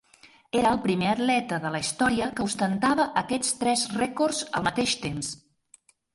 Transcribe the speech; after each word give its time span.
Era 0.59 0.69
el 0.75 0.79
primer 0.85 1.11
atleta 1.11 1.59
de 1.65 1.71
la 1.75 1.81
història 1.83 2.31
que 2.39 2.47
ostentava 2.47 3.07
aquests 3.23 3.53
tres 3.61 3.85
rècords 4.01 4.43
al 4.53 4.69
mateix 4.71 4.97
temps. 5.07 5.33